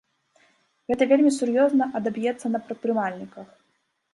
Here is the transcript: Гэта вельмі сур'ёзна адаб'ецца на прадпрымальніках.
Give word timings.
Гэта 0.91 1.03
вельмі 1.11 1.31
сур'ёзна 1.35 1.89
адаб'ецца 1.99 2.47
на 2.55 2.59
прадпрымальніках. 2.71 3.47